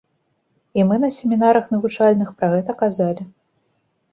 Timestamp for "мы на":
0.91-1.09